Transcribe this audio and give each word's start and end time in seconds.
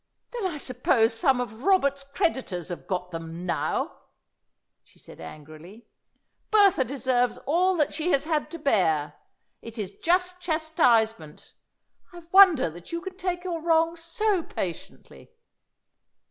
"Then 0.31 0.47
I 0.47 0.57
suppose 0.57 1.13
some 1.13 1.39
of 1.39 1.63
Robert's 1.63 2.03
creditors 2.03 2.69
have 2.69 2.87
got 2.87 3.11
them 3.11 3.45
now," 3.45 3.99
she 4.83 4.97
said 4.97 5.21
angrily. 5.21 5.85
"Bertha 6.49 6.83
deserves 6.83 7.37
all 7.45 7.77
that 7.77 7.93
she 7.93 8.09
has 8.09 8.25
had 8.25 8.49
to 8.49 8.57
bear. 8.57 9.13
It 9.61 9.77
is 9.77 9.91
just 9.91 10.41
chastisement. 10.41 11.53
I 12.11 12.23
wonder 12.31 12.67
that 12.71 12.91
you 12.91 12.99
can 13.01 13.15
take 13.15 13.43
your 13.43 13.61
wrongs 13.61 14.03
so 14.03 14.41
patiently!" 14.41 15.33